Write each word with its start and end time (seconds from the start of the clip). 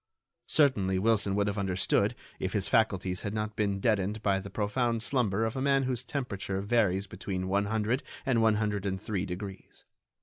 Certainly 0.47 0.97
Wilson 0.97 1.35
would 1.35 1.45
have 1.45 1.59
understood 1.59 2.15
if 2.39 2.53
his 2.53 2.67
faculties 2.67 3.21
had 3.21 3.35
not 3.35 3.55
been 3.55 3.79
deadened 3.79 4.23
by 4.23 4.39
the 4.39 4.49
profound 4.49 5.03
slumber 5.03 5.45
of 5.45 5.55
a 5.55 5.61
man 5.61 5.83
whose 5.83 6.03
temperature 6.03 6.59
varies 6.59 7.05
between 7.05 7.47
one 7.47 7.65
hundred 7.65 8.01
and 8.25 8.41
one 8.41 8.55
hundred 8.55 8.83
and 8.87 8.99
three 8.99 9.27
degrees. 9.27 9.85